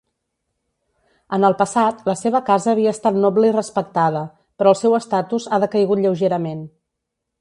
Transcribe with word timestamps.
En 1.37 1.43
el 1.49 1.55
passat, 1.59 1.99
la 2.11 2.15
seva 2.21 2.41
casa 2.47 2.73
havia 2.73 2.93
estat 2.97 3.19
noble 3.25 3.51
i 3.51 3.55
respectada, 3.57 4.25
però 4.61 4.73
el 4.75 4.79
seu 4.81 4.97
estatus 5.01 5.47
ha 5.51 5.61
decaigut 5.67 6.03
lleugerament. 6.07 6.65